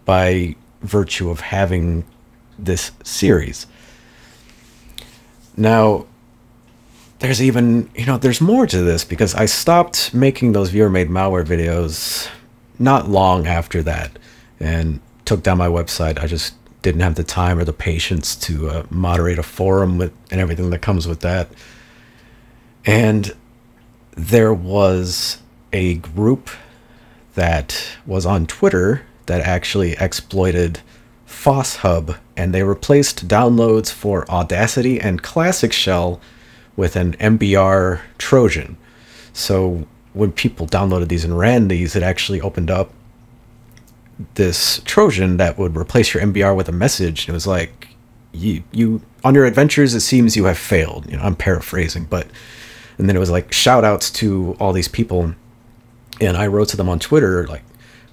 [0.06, 2.06] by virtue of having
[2.58, 3.68] this series.
[5.58, 6.06] Now,
[7.20, 11.10] there's even, you know, there's more to this because I stopped making those viewer made
[11.10, 12.30] malware videos
[12.80, 14.18] not long after that
[14.60, 16.20] and took down my website.
[16.20, 20.12] I just didn't have the time or the patience to uh, moderate a forum with
[20.32, 21.50] and everything that comes with that.
[22.86, 23.32] And
[24.12, 25.40] there was
[25.72, 26.50] a group
[27.36, 30.82] that was on Twitter that actually exploited
[31.28, 36.20] FossHub, and they replaced downloads for Audacity and Classic Shell
[36.76, 38.78] with an MBR Trojan.
[39.34, 42.92] So when people downloaded these and ran these, it actually opened up
[44.36, 47.28] this Trojan that would replace your MBR with a message.
[47.28, 47.88] It was like,
[48.34, 51.10] you, you on your adventures, it seems you have failed.
[51.10, 52.28] You know, I'm paraphrasing, but
[52.98, 55.34] and then it was like shout outs to all these people.
[56.20, 57.64] And I wrote to them on Twitter, like,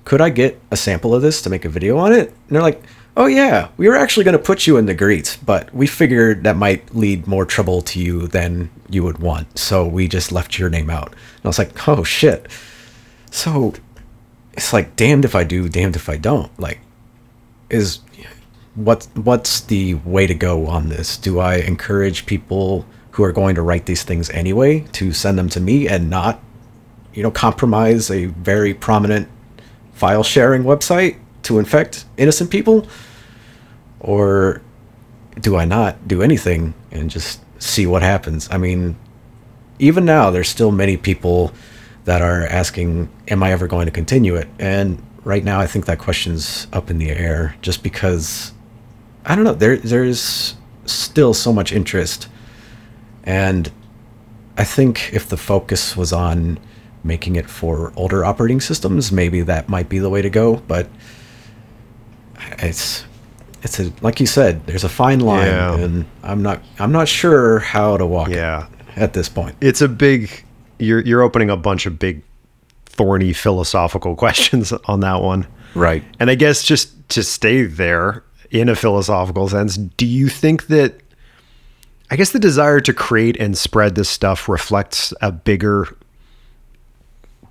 [0.04, 2.28] could I get a sample of this to make a video on it?
[2.28, 2.82] And they're like,
[3.18, 6.44] oh yeah, we were actually going to put you in the greets, but we figured
[6.44, 9.58] that might lead more trouble to you than you would want.
[9.58, 11.08] So we just left your name out.
[11.08, 12.46] And I was like, oh shit.
[13.30, 13.74] So
[14.52, 16.58] it's like damned if I do, damned if I don't.
[16.58, 16.80] Like,
[17.68, 18.00] is
[18.74, 21.16] what what's the way to go on this?
[21.16, 22.86] Do I encourage people
[23.18, 26.40] who are going to write these things anyway to send them to me and not,
[27.12, 29.28] you know, compromise a very prominent
[29.92, 32.86] file sharing website to infect innocent people?
[33.98, 34.62] Or
[35.40, 38.48] do I not do anything and just see what happens?
[38.52, 38.96] I mean,
[39.80, 41.52] even now, there's still many people
[42.04, 44.46] that are asking, Am I ever going to continue it?
[44.60, 48.52] And right now, I think that question's up in the air just because
[49.24, 50.54] I don't know, there, there's
[50.86, 52.28] still so much interest.
[53.24, 53.70] And
[54.56, 56.58] I think if the focus was on
[57.04, 60.56] making it for older operating systems, maybe that might be the way to go.
[60.56, 60.88] But
[62.58, 63.04] it's
[63.62, 65.76] it's a like you said, there's a fine line, yeah.
[65.76, 68.28] and I'm not I'm not sure how to walk.
[68.28, 68.68] Yeah.
[68.96, 70.44] at this point, it's a big.
[70.78, 72.22] You're you're opening a bunch of big,
[72.86, 76.04] thorny philosophical questions on that one, right?
[76.20, 81.00] And I guess just to stay there in a philosophical sense, do you think that?
[82.10, 85.88] I guess the desire to create and spread this stuff reflects a bigger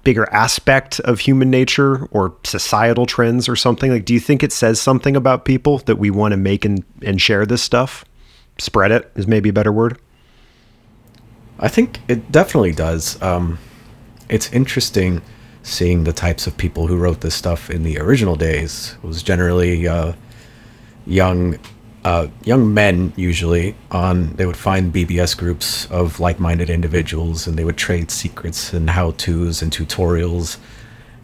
[0.08, 3.92] bigger aspect of human nature or societal trends or something?
[3.92, 6.86] Like, do you think it says something about people that we want to make and,
[7.02, 8.06] and share this stuff?
[8.58, 10.00] Spread it is maybe a better word.
[11.60, 13.22] I think it definitely does.
[13.22, 13.60] Um,
[14.30, 15.22] it's interesting
[15.62, 18.96] seeing the types of people who wrote this stuff in the original days.
[19.04, 20.14] It was generally uh,
[21.06, 21.60] young,
[22.08, 23.76] uh, young men usually.
[23.92, 28.90] On they would find BBS groups of like-minded individuals, and they would trade secrets and
[28.90, 30.58] how-tos and tutorials,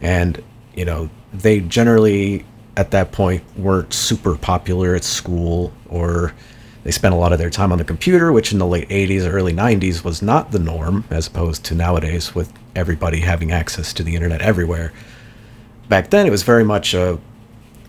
[0.02, 0.42] and
[0.74, 2.44] you know they generally
[2.76, 6.34] at that point weren't super popular at school or
[6.82, 9.32] they spent a lot of their time on the computer, which in the late 80s,
[9.32, 14.02] early 90s was not the norm, as opposed to nowadays with everybody having access to
[14.02, 14.92] the internet everywhere.
[15.88, 17.18] Back then, it was very much a,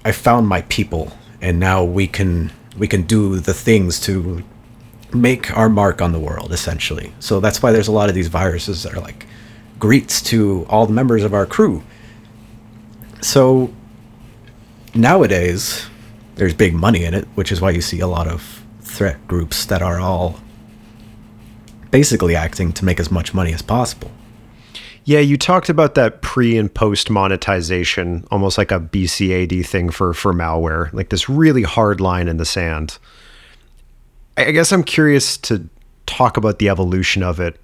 [0.05, 4.43] I found my people, and now we can we can do the things to
[5.13, 7.13] make our mark on the world, essentially.
[7.19, 9.25] So that's why there's a lot of these viruses that are like
[9.79, 11.83] greets to all the members of our crew.
[13.21, 13.73] So
[14.93, 15.87] nowadays,
[16.35, 19.65] there's big money in it, which is why you see a lot of threat groups
[19.65, 20.39] that are all
[21.91, 24.11] basically acting to make as much money as possible.
[25.05, 30.13] Yeah, you talked about that pre and post monetization, almost like a BCAD thing for
[30.13, 32.97] for malware, like this really hard line in the sand.
[34.35, 35.69] I guess I'm curious to
[36.07, 37.59] talk about the evolution of it,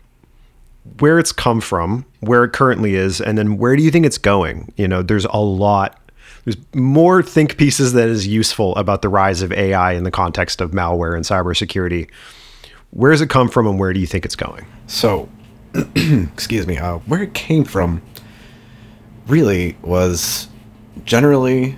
[0.99, 4.19] where it's come from, where it currently is, and then where do you think it's
[4.19, 4.71] going?
[4.77, 5.97] You know, there's a lot
[6.45, 10.61] there's more think pieces that is useful about the rise of AI in the context
[10.61, 12.09] of malware and cybersecurity.
[12.91, 14.65] Where does it come from, and where do you think it's going?
[14.87, 15.29] So,
[15.95, 18.01] excuse me, uh, where it came from
[19.27, 20.47] really was
[21.05, 21.75] generally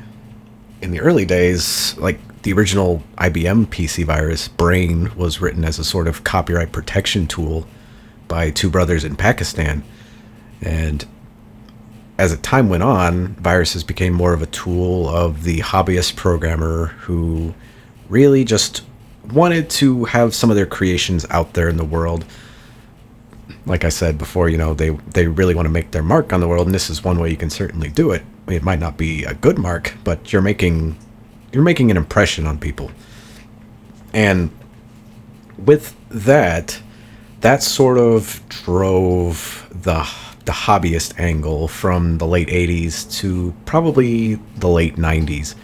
[0.81, 5.83] in the early days, like the original IBM PC virus, Brain, was written as a
[5.83, 7.65] sort of copyright protection tool
[8.27, 9.83] by two brothers in Pakistan.
[10.61, 11.05] And
[12.17, 17.53] as time went on, viruses became more of a tool of the hobbyist programmer who
[18.09, 18.83] really just
[19.31, 22.25] wanted to have some of their creations out there in the world.
[23.65, 26.41] Like I said before, you know, they they really want to make their mark on
[26.41, 28.23] the world, and this is one way you can certainly do it.
[28.47, 30.97] It might not be a good mark, but you're making
[31.53, 32.91] you're making an impression on people.
[34.11, 34.51] And
[35.57, 36.79] with that,
[37.41, 40.07] that sort of drove the
[40.45, 45.55] the hobbyist angle from the late 80s to probably the late 90s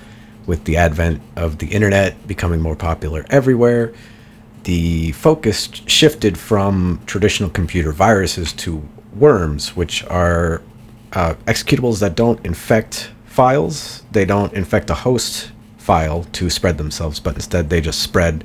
[0.45, 3.93] with the advent of the internet becoming more popular everywhere
[4.64, 10.62] the focus shifted from traditional computer viruses to worms which are
[11.14, 17.20] uh, executables that don't infect files they don't infect a host file to spread themselves
[17.20, 18.43] but instead they just spread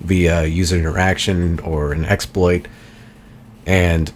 [0.00, 2.66] via user interaction or an exploit
[3.66, 4.12] and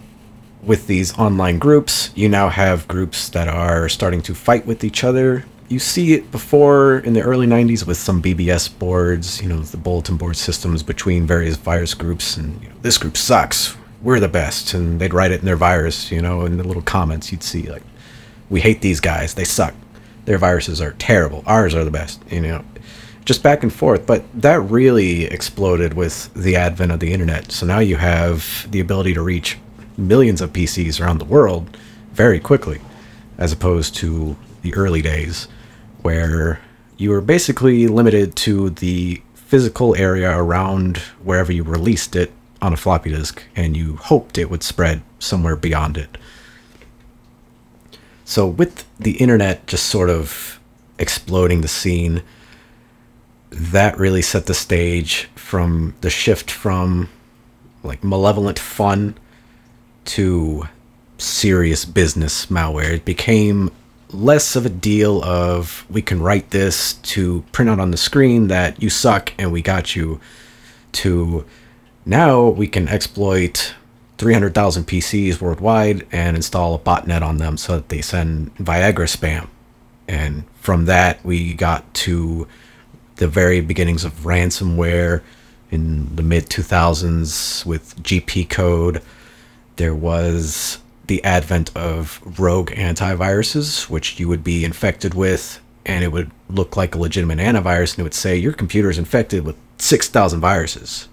[0.67, 5.03] with these online groups, you now have groups that are starting to fight with each
[5.03, 5.45] other.
[5.69, 9.75] You see it before in the early 90s with some BBS boards, you know, the
[9.75, 12.37] bulletin board systems between various virus groups.
[12.37, 13.75] And you know, this group sucks.
[14.01, 14.73] We're the best.
[14.73, 17.69] And they'd write it in their virus, you know, in the little comments you'd see,
[17.69, 17.83] like,
[18.49, 19.33] we hate these guys.
[19.33, 19.73] They suck.
[20.23, 21.43] Their viruses are terrible.
[21.45, 22.63] Ours are the best, you know.
[23.25, 24.07] Just back and forth.
[24.07, 27.51] But that really exploded with the advent of the internet.
[27.51, 29.57] So now you have the ability to reach
[29.97, 31.75] millions of PCs around the world
[32.13, 32.79] very quickly,
[33.37, 35.49] as opposed to the early days
[36.01, 36.59] where
[36.97, 42.31] you were basically limited to the physical area around wherever you released it
[42.61, 46.17] on a floppy disk and you hoped it would spread somewhere beyond it.
[48.25, 50.59] So, with the internet just sort of
[50.99, 52.23] exploding the scene,
[53.49, 57.09] that really set the stage from the shift from
[57.83, 59.15] like malevolent fun
[60.05, 60.67] to
[61.17, 62.93] serious business malware.
[62.95, 63.71] It became
[64.11, 68.47] less of a deal of we can write this to print out on the screen
[68.47, 70.19] that you suck and we got you
[70.93, 71.45] to
[72.05, 73.73] now we can exploit
[74.17, 79.47] 300,000 PCs worldwide and install a botnet on them so that they send Viagra spam.
[80.07, 82.47] And from that, we got to
[83.17, 85.21] the very beginnings of ransomware
[85.69, 89.03] in the mid 2000s with GPCode
[89.77, 96.11] there was the advent of rogue antiviruses, which you would be infected with, and it
[96.11, 99.55] would look like a legitimate antivirus, and it would say, Your computer is infected with
[99.77, 101.07] 6,000 viruses.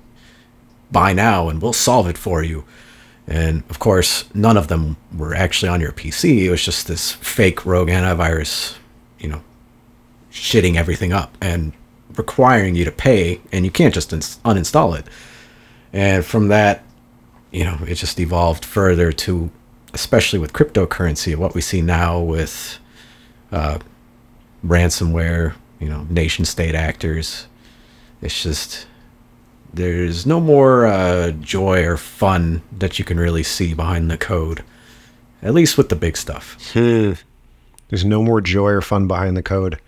[0.91, 2.65] Buy now, and we'll solve it for you.
[3.27, 6.45] And of course, none of them were actually on your PC.
[6.45, 8.77] It was just this fake rogue antivirus,
[9.19, 9.43] you know,
[10.31, 11.73] shitting everything up and
[12.17, 15.07] requiring you to pay, and you can't just uninstall it.
[15.93, 16.83] And from that,
[17.51, 19.51] you know, it just evolved further to
[19.95, 22.79] especially with cryptocurrency, what we see now with
[23.53, 23.79] uh,
[24.67, 27.47] ransomware, you know, nation state actors.
[28.21, 28.87] It's just
[29.73, 34.65] there's no more uh, joy or fun that you can really see behind the code,
[35.43, 36.73] at least with the big stuff.
[36.75, 39.79] There's no more joy or fun behind the code.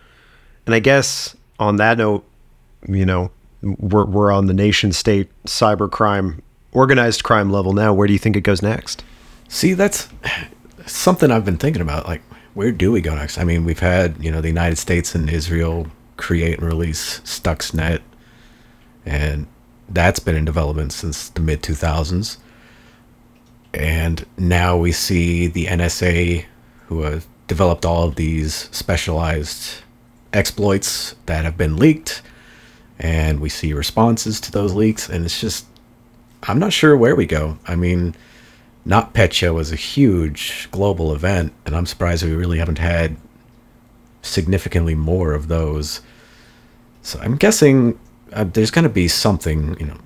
[0.66, 2.24] And I guess on that note,
[2.86, 3.30] you know,
[3.62, 6.40] we're, we're on the nation state cybercrime,
[6.72, 7.92] organized crime level now.
[7.92, 9.02] Where do you think it goes next?
[9.48, 10.08] See, that's
[10.86, 12.06] something I've been thinking about.
[12.06, 12.22] Like,
[12.54, 13.38] where do we go next?
[13.38, 15.86] I mean, we've had, you know, the United States and Israel
[16.16, 18.00] create and release Stuxnet,
[19.04, 19.46] and
[19.88, 22.38] that's been in development since the mid 2000s.
[23.74, 26.46] And now we see the NSA,
[26.86, 29.82] who have developed all of these specialized
[30.32, 32.22] exploits that have been leaked,
[32.98, 35.66] and we see responses to those leaks, and it's just,
[36.44, 37.58] I'm not sure where we go.
[37.66, 38.14] I mean,
[38.86, 43.16] NotPetya was a huge global event, and I'm surprised we really haven't had
[44.22, 46.00] significantly more of those.
[47.02, 47.98] So I'm guessing
[48.32, 49.98] uh, there's going to be something, you know,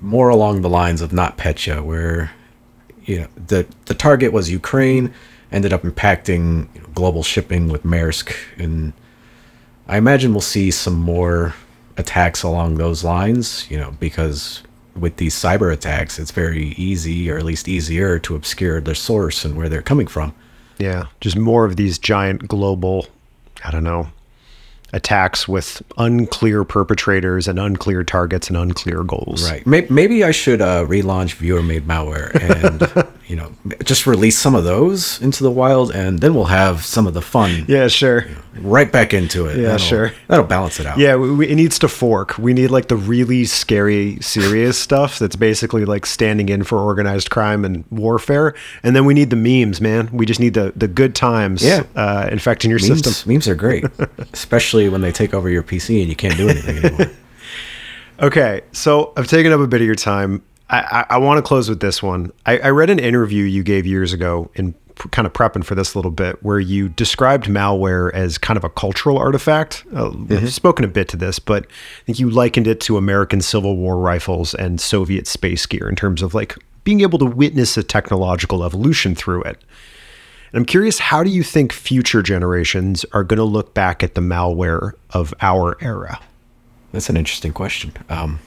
[0.00, 2.32] more along the lines of NotPetya, where
[3.04, 5.12] you know the the target was Ukraine,
[5.52, 8.94] ended up impacting you know, global shipping with Maersk, and
[9.86, 11.54] I imagine we'll see some more
[11.98, 14.62] attacks along those lines, you know, because
[14.96, 19.44] with these cyber attacks, it's very easy, or at least easier, to obscure their source
[19.44, 20.34] and where they're coming from.
[20.78, 23.06] Yeah, just more of these giant global,
[23.64, 24.08] I don't know,
[24.94, 29.50] attacks with unclear perpetrators and unclear targets and unclear goals.
[29.50, 29.66] Right.
[29.66, 33.50] Maybe, maybe I should uh, relaunch viewer-made malware and you know
[33.84, 37.22] just release some of those into the wild, and then we'll have some of the
[37.22, 38.26] fun Yeah, sure.
[38.60, 39.56] right back into it.
[39.56, 40.12] Yeah, That'll- sure.
[40.28, 40.98] That'll balance it out.
[40.98, 42.38] Yeah, we, we- it needs to fork.
[42.38, 47.30] We need like the really scary, serious stuff that's basically like standing in for organized
[47.30, 48.54] crime and warfare.
[48.82, 50.08] And then we need the memes, man.
[50.12, 51.82] We just need the, the good times Yeah.
[51.96, 53.32] uh, infecting your Memes, system.
[53.32, 53.84] memes are great,
[54.32, 57.10] especially when they take over your PC and you can't do anything anymore.
[58.20, 60.42] Okay, so I've taken up a bit of your time.
[60.70, 62.32] I, I, I want to close with this one.
[62.46, 64.74] I, I read an interview you gave years ago in
[65.10, 68.70] kind of prepping for this little bit where you described malware as kind of a
[68.70, 69.84] cultural artifact.
[69.92, 73.40] Uh, I've spoken a bit to this, but I think you likened it to American
[73.40, 77.76] Civil War rifles and Soviet space gear in terms of like being able to witness
[77.76, 79.60] a technological evolution through it.
[80.54, 84.14] And I'm curious, how do you think future generations are going to look back at
[84.14, 86.20] the malware of our era?
[86.92, 87.92] That's an interesting question.
[88.08, 88.38] Um,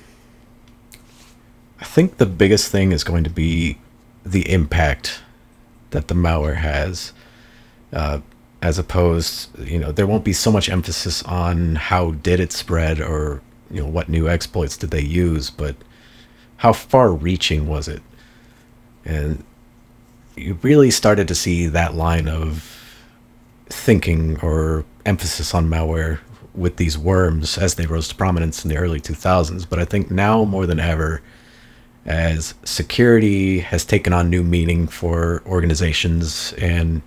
[1.82, 3.78] I think the biggest thing is going to be
[4.26, 5.22] the impact
[5.89, 7.12] that the malware has,
[7.91, 8.22] uh,
[8.62, 13.01] as opposed, you know, there won't be so much emphasis on how did it spread
[13.01, 15.76] or you know what new exploits did they use, but
[16.55, 18.01] how far-reaching was it,
[19.03, 19.43] and
[20.38, 22.74] you really started to see that line of
[23.70, 26.20] thinking or emphasis on malware
[26.54, 29.68] with these worms as they rose to prominence in the early 2000s.
[29.70, 31.22] But I think now more than ever,
[32.06, 37.02] as security has taken on new meaning for organizations, and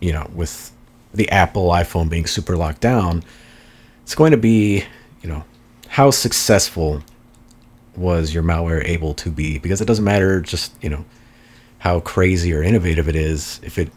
[0.00, 0.70] you know, with
[1.14, 3.24] the Apple iPhone being super locked down,
[4.02, 4.84] it's going to be,
[5.22, 5.44] you know,
[5.88, 7.02] how successful
[7.96, 9.58] was your malware able to be?
[9.58, 11.04] Because it doesn't matter just, you know,
[11.84, 13.90] how crazy or innovative it is if it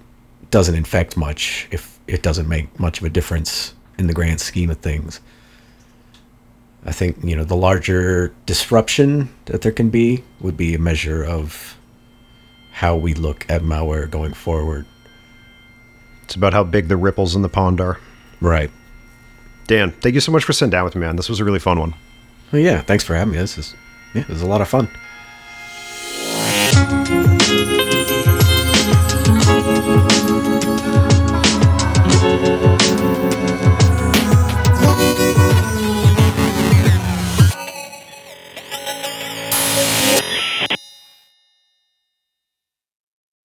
[0.52, 4.70] doesn't infect much, if it doesn't make much of a difference in the grand scheme
[4.70, 5.22] of things.
[6.86, 11.24] I think, you know, the larger disruption that there can be would be a measure
[11.24, 11.78] of
[12.74, 14.86] how we look at malware going forward.
[16.24, 18.02] It's about how big the ripples in the pond are.
[18.42, 18.70] Right.
[19.68, 21.16] Dan, thank you so much for sitting down with me, man.
[21.16, 21.96] This was a really fun one.
[22.52, 23.38] Well, yeah, thanks for having me.
[23.38, 23.76] This is
[24.14, 24.90] yeah, it was a lot of fun.